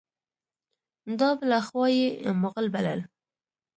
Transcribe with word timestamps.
دا 1.19 1.29
بله 1.39 1.59
خوا 1.67 1.85
یې 1.97 2.05
مغل 2.41 2.65
بلل. 2.73 2.99